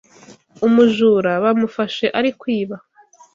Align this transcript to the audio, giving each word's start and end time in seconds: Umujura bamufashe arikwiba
Umujura 0.65 1.31
bamufashe 1.43 2.05
arikwiba 2.17 2.75